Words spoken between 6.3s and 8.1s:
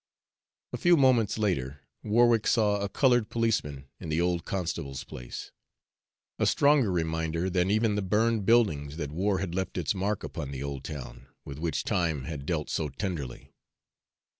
a stronger reminder than even the